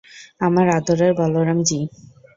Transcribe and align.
আমার 0.41 0.67
আদরের 0.69 1.11
বলরাম-জি। 1.13 1.79